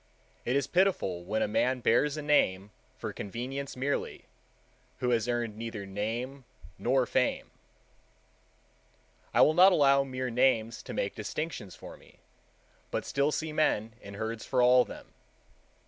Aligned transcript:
It 0.45 0.55
is 0.55 0.65
pitiful 0.65 1.23
when 1.25 1.43
a 1.43 1.47
man 1.47 1.79
bears 1.81 2.17
a 2.17 2.23
name 2.23 2.71
for 2.97 3.13
convenience 3.13 3.77
merely, 3.77 4.25
who 4.97 5.11
has 5.11 5.27
earned 5.29 5.55
neither 5.55 5.85
name 5.85 6.43
nor 6.79 7.05
fame. 7.05 7.51
I 9.31 9.41
will 9.41 9.53
not 9.53 9.71
allow 9.71 10.03
mere 10.03 10.31
names 10.31 10.81
to 10.81 10.93
make 10.95 11.13
distinctions 11.13 11.75
for 11.75 11.97
me, 11.97 12.15
but 12.89 13.05
still 13.05 13.31
see 13.31 13.53
men 13.53 13.93
in 14.01 14.15
herds 14.15 14.43
for 14.43 14.59
all 14.59 14.85
them. 14.85 15.13